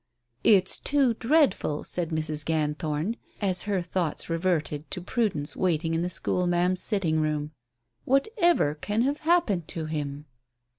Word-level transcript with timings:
"It's 0.43 0.77
too 0.79 1.13
dreadful," 1.13 1.83
said 1.83 2.09
Mrs. 2.09 2.43
Ganthorn, 2.43 3.17
as 3.39 3.61
her 3.69 3.83
thoughts 3.83 4.31
reverted 4.31 4.89
to 4.89 4.99
Prudence 4.99 5.55
waiting 5.55 5.93
in 5.93 6.01
the 6.01 6.09
school 6.09 6.47
ma'am's 6.47 6.81
sitting 6.81 7.19
room. 7.19 7.51
"Whatever 8.03 8.73
can 8.73 9.03
have 9.03 9.19
happened 9.19 9.67
to 9.67 9.85
him?" 9.85 10.25